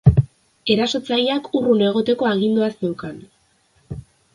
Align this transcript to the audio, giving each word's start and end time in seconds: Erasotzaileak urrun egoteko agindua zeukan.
Erasotzaileak 0.75 1.51
urrun 1.61 1.85
egoteko 1.91 2.31
agindua 2.33 2.75
zeukan. 2.79 3.25